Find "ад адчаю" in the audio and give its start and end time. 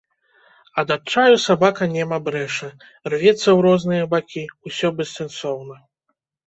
0.81-1.35